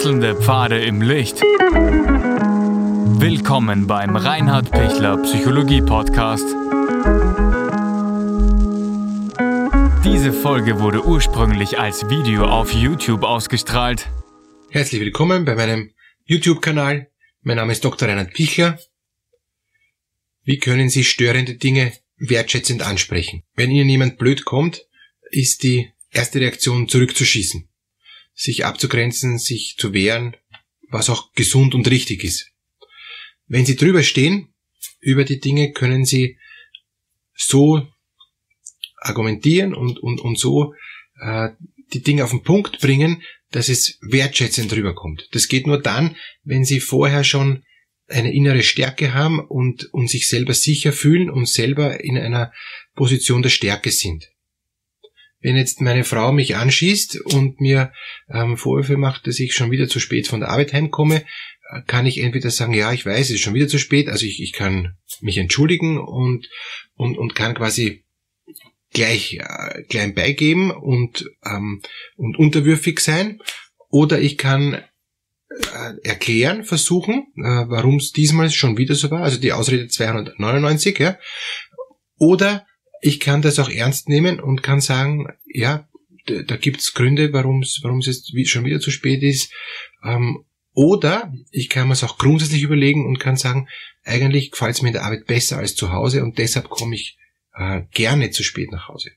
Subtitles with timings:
[0.00, 1.42] Wechselnde Pfade im Licht.
[3.20, 6.46] Willkommen beim Reinhard Pichler Psychologie Podcast.
[10.02, 14.08] Diese Folge wurde ursprünglich als Video auf YouTube ausgestrahlt.
[14.70, 15.90] Herzlich willkommen bei meinem
[16.24, 17.10] YouTube-Kanal.
[17.42, 18.08] Mein Name ist Dr.
[18.08, 18.78] Reinhard Pichler.
[20.44, 23.42] Wie können Sie störende Dinge wertschätzend ansprechen?
[23.54, 24.80] Wenn Ihnen jemand blöd kommt,
[25.30, 27.68] ist die erste Reaktion zurückzuschießen,
[28.40, 30.34] sich abzugrenzen, sich zu wehren,
[30.88, 32.50] was auch gesund und richtig ist.
[33.46, 34.54] Wenn Sie drüber stehen,
[34.98, 36.38] über die Dinge, können Sie
[37.34, 37.86] so
[38.96, 40.72] argumentieren und, und, und so
[41.20, 41.50] äh,
[41.92, 45.28] die Dinge auf den Punkt bringen, dass es wertschätzend rüberkommt.
[45.32, 47.64] Das geht nur dann, wenn Sie vorher schon
[48.08, 52.52] eine innere Stärke haben und, und sich selber sicher fühlen und selber in einer
[52.94, 54.30] Position der Stärke sind.
[55.40, 57.92] Wenn jetzt meine Frau mich anschießt und mir
[58.28, 61.24] ähm, Vorwürfe macht, dass ich schon wieder zu spät von der Arbeit heimkomme,
[61.70, 64.26] äh, kann ich entweder sagen, ja, ich weiß, es ist schon wieder zu spät, also
[64.26, 66.48] ich, ich kann mich entschuldigen und,
[66.94, 68.04] und, und kann quasi
[68.92, 71.80] gleich äh, klein beigeben und, ähm,
[72.16, 73.40] und unterwürfig sein.
[73.88, 79.38] Oder ich kann äh, erklären, versuchen, äh, warum es diesmal schon wieder so war, also
[79.38, 81.18] die Ausrede 299, ja.
[82.18, 82.66] Oder
[83.00, 85.88] ich kann das auch ernst nehmen und kann sagen, ja,
[86.26, 89.52] da, gibt's Gründe, warum es warum es jetzt schon wieder zu spät ist.
[90.04, 93.68] Ähm, oder ich kann mir es auch grundsätzlich überlegen und kann sagen,
[94.04, 97.18] eigentlich gefällt es mir in der Arbeit besser als zu Hause und deshalb komme ich
[97.54, 99.10] äh, gerne zu spät nach Hause.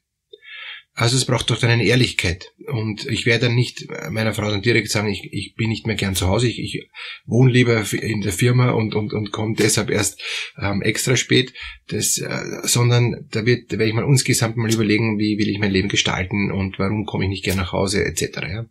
[0.95, 2.52] Also es braucht doch dann eine Ehrlichkeit.
[2.67, 5.95] Und ich werde dann nicht meiner Frau dann direkt sagen, ich, ich bin nicht mehr
[5.95, 6.88] gern zu Hause, ich, ich
[7.25, 10.21] wohne lieber in der Firma und, und, und komme deshalb erst
[10.61, 11.53] ähm, extra spät.
[11.88, 15.58] Das, äh, sondern da wird, da werde ich mal insgesamt mal überlegen, wie will ich
[15.58, 18.41] mein Leben gestalten und warum komme ich nicht gern nach Hause, etc.
[18.47, 18.66] Ja?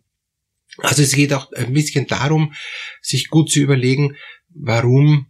[0.77, 2.53] Also es geht auch ein bisschen darum,
[3.01, 4.15] sich gut zu überlegen,
[4.49, 5.27] warum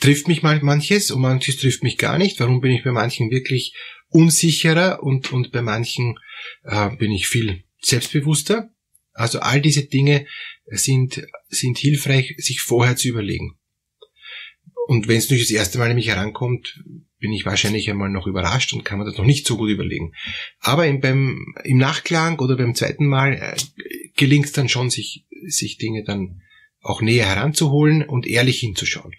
[0.00, 2.40] trifft mich manches und manches trifft mich gar nicht.
[2.40, 3.74] Warum bin ich bei manchen wirklich
[4.16, 6.18] unsicherer und, und bei manchen
[6.64, 8.70] äh, bin ich viel selbstbewusster.
[9.12, 10.26] Also all diese Dinge
[10.66, 13.58] sind, sind hilfreich, sich vorher zu überlegen.
[14.88, 16.82] Und wenn es nicht das erste Mal nämlich herankommt,
[17.18, 20.12] bin ich wahrscheinlich einmal noch überrascht und kann man das noch nicht so gut überlegen.
[20.60, 23.56] Aber im, beim, im Nachklang oder beim zweiten Mal äh,
[24.16, 26.40] gelingt es dann schon, sich, sich Dinge dann
[26.86, 29.12] auch näher heranzuholen und ehrlich hinzuschauen.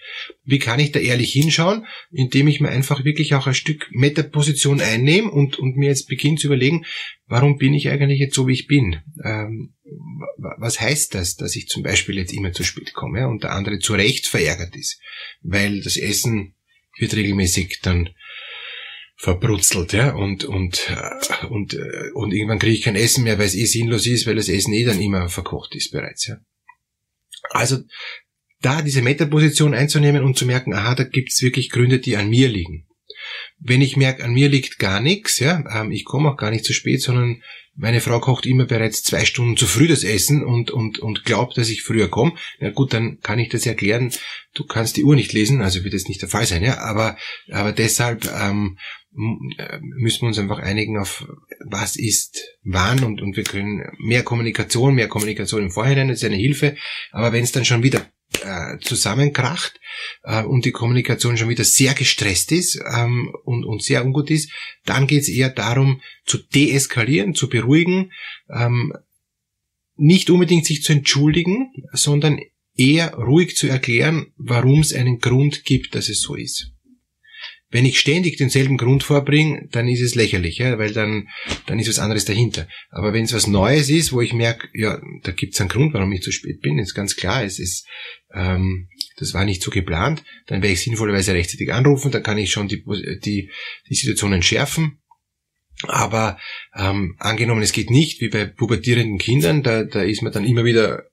[0.44, 1.86] Wie kann ich da ehrlich hinschauen?
[2.12, 6.38] Indem ich mir einfach wirklich auch ein Stück Metaposition einnehme und, und mir jetzt beginne
[6.38, 6.86] zu überlegen,
[7.26, 9.02] warum bin ich eigentlich jetzt so, wie ich bin?
[9.24, 9.74] Ähm,
[10.60, 13.80] was heißt das, dass ich zum Beispiel jetzt immer zu spät komme und der andere
[13.80, 15.00] zu Recht verärgert ist?
[15.42, 16.56] Weil das Essen
[16.98, 18.10] wird regelmäßig dann
[19.20, 23.48] verbrutzelt, ja, und, und, äh, und, äh, und irgendwann kriege ich kein Essen mehr, weil
[23.48, 26.38] es eh sinnlos ist, weil das Essen eh dann immer verkocht ist bereits, ja.
[27.58, 27.80] Also
[28.62, 32.48] da diese Metaposition einzunehmen und zu merken, aha, da gibt's wirklich Gründe, die an mir
[32.48, 32.88] liegen.
[33.60, 36.66] Wenn ich merke, an mir liegt gar nichts, ja, ähm, ich komme auch gar nicht
[36.66, 37.42] zu spät, sondern
[37.76, 41.58] meine Frau kocht immer bereits zwei Stunden zu früh das Essen und, und, und glaubt,
[41.58, 42.34] dass ich früher komme.
[42.60, 44.12] Na gut, dann kann ich das erklären.
[44.56, 46.80] Du kannst die Uhr nicht lesen, also wird das nicht der Fall sein, ja.
[46.80, 47.18] Aber,
[47.52, 51.28] aber deshalb ähm, äh, müssen wir uns einfach einigen auf,
[51.66, 56.24] was ist wann und, und wir können mehr Kommunikation, mehr Kommunikation im Vorhinein, das ist
[56.24, 56.76] eine Hilfe.
[57.12, 58.06] Aber wenn es dann schon wieder
[58.44, 59.80] äh, zusammenkracht
[60.24, 64.52] äh, und die Kommunikation schon wieder sehr gestresst ist ähm, und, und sehr ungut ist,
[64.86, 68.12] dann geht es eher darum, zu deeskalieren, zu beruhigen,
[68.54, 68.94] ähm,
[69.96, 72.40] nicht unbedingt sich zu entschuldigen, sondern
[72.76, 76.72] eher ruhig zu erklären, warum es einen Grund gibt, dass es so ist.
[77.70, 81.28] Wenn ich ständig denselben Grund vorbringe, dann ist es lächerlich, ja, weil dann,
[81.66, 82.68] dann ist was anderes dahinter.
[82.90, 85.94] Aber wenn es was Neues ist, wo ich merke, ja, da gibt es einen Grund,
[85.94, 87.86] warum ich zu spät bin, ist ganz klar, es ist,
[88.34, 92.52] ähm, das war nicht so geplant, dann werde ich sinnvollerweise rechtzeitig anrufen, dann kann ich
[92.52, 92.84] schon die,
[93.26, 93.52] die,
[93.90, 95.00] die Situation entschärfen
[95.84, 96.40] aber
[96.76, 100.66] ähm, angenommen, es geht nicht, wie bei pubertierenden Kindern, da, da ist man dann immer
[100.66, 101.06] wieder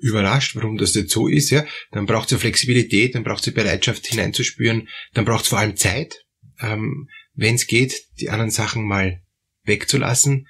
[0.00, 1.50] überrascht, warum das jetzt so ist.
[1.50, 1.64] Ja?
[1.92, 5.76] Dann braucht es ja Flexibilität, dann braucht es Bereitschaft hineinzuspüren, dann braucht es vor allem
[5.76, 6.24] Zeit,
[6.60, 9.22] ähm, wenn es geht, die anderen Sachen mal
[9.64, 10.48] wegzulassen,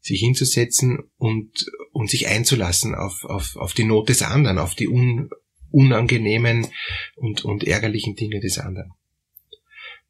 [0.00, 4.88] sich hinzusetzen und, und sich einzulassen auf, auf, auf die Not des anderen, auf die
[4.88, 5.30] un,
[5.70, 6.68] unangenehmen
[7.16, 8.92] und, und ärgerlichen Dinge des anderen.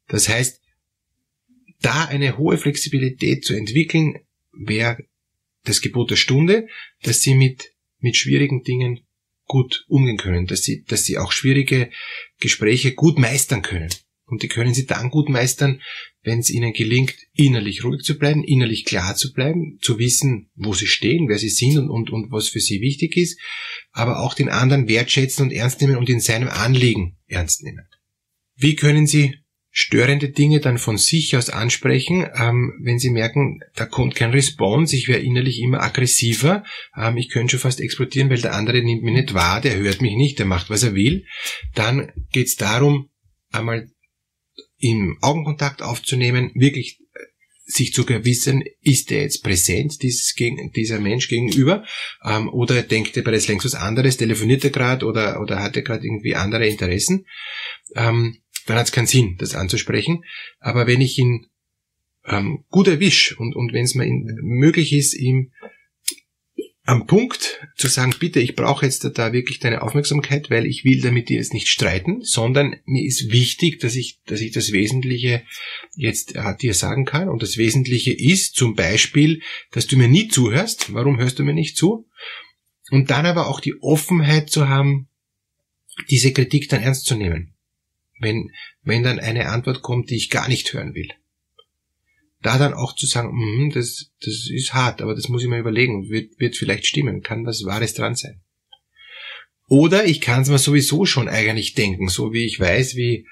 [0.07, 0.60] Das heißt,
[1.81, 4.19] da eine hohe Flexibilität zu entwickeln,
[4.53, 5.03] wäre
[5.63, 6.67] das Gebot der Stunde,
[7.03, 9.01] dass sie mit, mit schwierigen Dingen
[9.45, 11.91] gut umgehen können, dass sie, dass sie auch schwierige
[12.39, 13.89] Gespräche gut meistern können.
[14.25, 15.81] Und die können sie dann gut meistern,
[16.23, 20.73] wenn es ihnen gelingt, innerlich ruhig zu bleiben, innerlich klar zu bleiben, zu wissen, wo
[20.73, 23.37] sie stehen, wer sie sind und, und, und was für sie wichtig ist,
[23.91, 27.85] aber auch den anderen wertschätzen und ernst nehmen und in seinem Anliegen ernst nehmen.
[28.55, 29.40] Wie können Sie
[29.71, 34.95] störende Dinge dann von sich aus ansprechen, ähm, wenn Sie merken, da kommt kein Response,
[34.95, 36.65] ich wäre innerlich immer aggressiver,
[36.95, 40.01] ähm, ich könnte schon fast explodieren, weil der andere nimmt mich nicht wahr, der hört
[40.01, 41.25] mich nicht, der macht, was er will,
[41.73, 43.09] dann geht es darum,
[43.51, 43.89] einmal
[44.77, 47.19] im Augenkontakt aufzunehmen, wirklich äh,
[47.63, 50.35] sich zu gewissen, ist er jetzt präsent, dieses,
[50.75, 51.85] dieser Mensch gegenüber,
[52.25, 55.83] ähm, oder denkt er bereits längst was anderes, telefoniert er gerade oder, oder hat er
[55.83, 57.25] gerade irgendwie andere Interessen,
[57.95, 60.23] ähm, dann hat es keinen Sinn, das anzusprechen.
[60.59, 61.47] Aber wenn ich ihn
[62.25, 65.51] ähm, gut erwisch und, und wenn es mir möglich ist, ihm
[66.83, 70.99] am Punkt zu sagen, bitte, ich brauche jetzt da wirklich deine Aufmerksamkeit, weil ich will
[71.01, 75.43] damit dir jetzt nicht streiten, sondern mir ist wichtig, dass ich, dass ich das Wesentliche
[75.95, 77.29] jetzt äh, dir sagen kann.
[77.29, 79.41] Und das Wesentliche ist zum Beispiel,
[79.71, 80.93] dass du mir nie zuhörst.
[80.93, 82.07] Warum hörst du mir nicht zu?
[82.89, 85.07] Und dann aber auch die Offenheit zu haben,
[86.09, 87.53] diese Kritik dann ernst zu nehmen.
[88.21, 88.51] Wenn,
[88.83, 91.09] wenn dann eine Antwort kommt, die ich gar nicht hören will
[92.41, 95.59] da dann auch zu sagen, mm, das, das ist hart, aber das muss ich mir
[95.59, 98.41] überlegen, wird, wird vielleicht stimmen, kann was Wahres dran sein.
[99.67, 103.27] Oder ich kann es mir sowieso schon eigentlich denken, so wie ich weiß, wie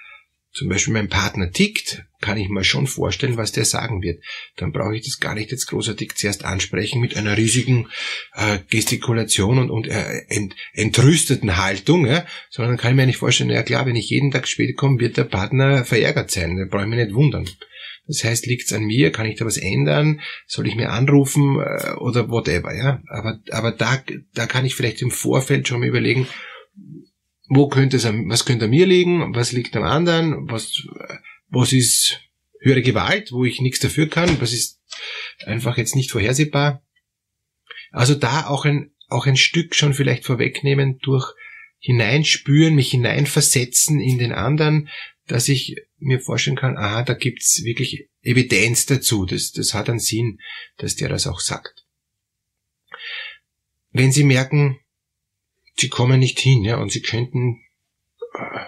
[0.51, 4.23] zum Beispiel mein Partner tickt, kann ich mir schon vorstellen, was der sagen wird.
[4.57, 7.87] Dann brauche ich das gar nicht jetzt großartig zuerst ansprechen mit einer riesigen
[8.33, 12.25] äh, Gestikulation und, und äh, ent, entrüsteten Haltung, ja?
[12.49, 14.99] sondern dann kann ich mir nicht vorstellen, ja klar, wenn ich jeden Tag spät komme,
[14.99, 17.47] wird der Partner verärgert sein, da brauche ich mich nicht wundern.
[18.09, 19.11] Das heißt, liegt's an mir?
[19.11, 20.19] Kann ich da was ändern?
[20.47, 22.75] Soll ich mir anrufen äh, oder whatever?
[22.75, 24.01] Ja, aber aber da
[24.33, 26.27] da kann ich vielleicht im Vorfeld schon mal überlegen,
[27.49, 29.35] wo könnte es, was könnte an mir liegen?
[29.35, 30.49] Was liegt am anderen?
[30.49, 30.87] Was
[31.49, 32.21] was ist
[32.61, 34.39] höhere Gewalt, wo ich nichts dafür kann?
[34.39, 34.79] Was ist
[35.45, 36.83] einfach jetzt nicht vorhersehbar?
[37.91, 41.33] Also da auch ein auch ein Stück schon vielleicht vorwegnehmen durch
[41.79, 44.89] hineinspüren, mich hineinversetzen in den anderen,
[45.25, 49.25] dass ich mir vorstellen kann, aha, da gibt's wirklich Evidenz dazu.
[49.25, 50.39] Das, das hat einen Sinn,
[50.77, 51.85] dass der das auch sagt.
[53.91, 54.79] Wenn Sie merken,
[55.79, 57.61] Sie kommen nicht hin, ja, und Sie könnten,
[58.33, 58.65] äh,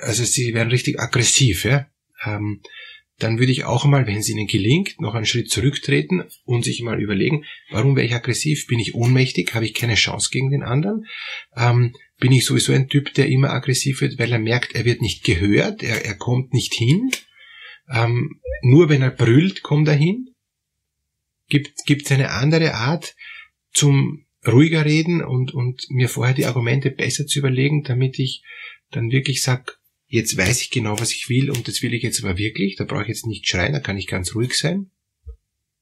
[0.00, 1.86] also Sie werden richtig aggressiv, ja,
[2.24, 2.62] ähm,
[3.18, 6.82] dann würde ich auch mal, wenn es Ihnen gelingt, noch einen Schritt zurücktreten und sich
[6.82, 8.66] mal überlegen, warum wäre ich aggressiv?
[8.66, 9.54] Bin ich ohnmächtig?
[9.54, 11.06] Habe ich keine Chance gegen den anderen?
[11.56, 15.02] Ähm, bin ich sowieso ein Typ, der immer aggressiv wird, weil er merkt, er wird
[15.02, 17.12] nicht gehört, er, er kommt nicht hin.
[17.92, 20.34] Ähm, nur wenn er brüllt, kommt er hin.
[21.48, 23.14] Gibt es eine andere Art
[23.72, 28.42] zum ruhiger reden und, und mir vorher die Argumente besser zu überlegen, damit ich
[28.90, 32.22] dann wirklich sag, jetzt weiß ich genau, was ich will und das will ich jetzt
[32.22, 34.90] aber wirklich, da brauche ich jetzt nicht schreien, da kann ich ganz ruhig sein,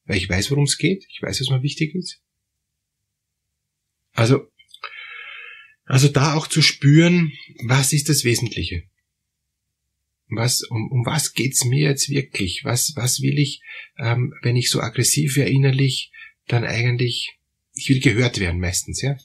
[0.04, 2.20] weil ich weiß, worum es geht, ich weiß, was mir wichtig ist.
[4.12, 4.50] Also
[5.90, 7.32] also da auch zu spüren,
[7.64, 8.84] was ist das Wesentliche?
[10.28, 12.60] Was, um, um was geht's mir jetzt wirklich?
[12.62, 13.60] Was, was will ich,
[13.98, 16.12] ähm, wenn ich so aggressiv wäre innerlich,
[16.46, 17.39] dann eigentlich,
[17.80, 19.16] ich will gehört werden meistens, ja?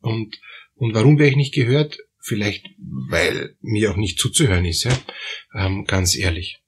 [0.00, 0.40] Und,
[0.74, 1.98] und warum wäre ich nicht gehört?
[2.18, 2.66] Vielleicht,
[3.08, 4.96] weil mir auch nicht zuzuhören ist, ja?
[5.54, 6.62] Ähm, ganz ehrlich.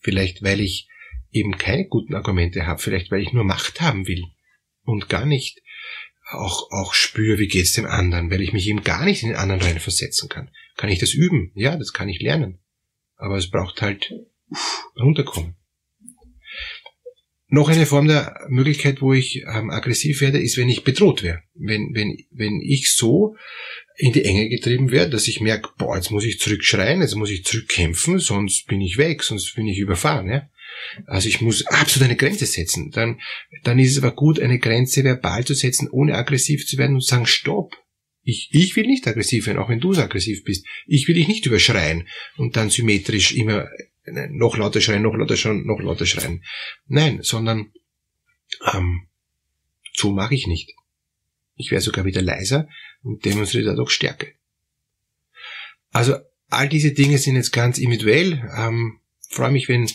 [0.00, 0.88] Vielleicht, weil ich
[1.32, 4.24] eben keine guten Argumente habe, vielleicht weil ich nur Macht haben will
[4.82, 5.60] und gar nicht
[6.30, 9.38] auch, auch spüre, wie geht's dem anderen, weil ich mich eben gar nicht in den
[9.38, 10.50] anderen reinversetzen kann.
[10.76, 11.50] Kann ich das üben?
[11.54, 12.60] Ja, das kann ich lernen.
[13.16, 14.12] Aber es braucht halt
[14.96, 15.56] runterkommen.
[17.50, 21.42] Noch eine Form der Möglichkeit, wo ich ähm, aggressiv werde, ist, wenn ich bedroht wäre.
[21.54, 23.36] Wenn, wenn, wenn ich so
[23.96, 27.30] in die Enge getrieben werde, dass ich merke, boah, jetzt muss ich zurückschreien, jetzt muss
[27.30, 30.28] ich zurückkämpfen, sonst bin ich weg, sonst bin ich überfahren.
[30.28, 30.48] Ja?
[31.06, 32.90] Also ich muss absolut eine Grenze setzen.
[32.90, 33.18] Dann,
[33.64, 37.04] dann ist es aber gut, eine Grenze verbal zu setzen, ohne aggressiv zu werden und
[37.04, 37.74] sagen, stopp.
[38.22, 40.66] Ich, ich will nicht aggressiv werden, auch wenn du so aggressiv bist.
[40.86, 43.68] Ich will dich nicht überschreien und dann symmetrisch immer
[44.16, 46.44] äh, noch lauter schreien, noch lauter schreien, noch lauter schreien.
[46.86, 47.72] Nein, sondern
[48.72, 49.08] ähm,
[49.94, 50.74] so mache ich nicht.
[51.56, 52.68] Ich wäre sogar wieder leiser
[53.02, 54.34] und demonstriere dadurch Stärke.
[55.90, 56.16] Also
[56.48, 58.48] all diese Dinge sind jetzt ganz individuell.
[58.56, 59.88] Ähm, freue mich, wenn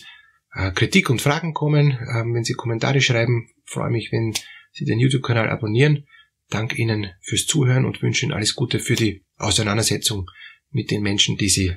[0.52, 3.48] äh, Kritik und Fragen kommen, äh, wenn Sie Kommentare schreiben.
[3.64, 4.34] Freue mich, wenn
[4.72, 6.06] Sie den YouTube-Kanal abonnieren.
[6.50, 10.30] Danke Ihnen fürs Zuhören und wünsche Ihnen alles Gute für die Auseinandersetzung
[10.70, 11.76] mit den Menschen, die Sie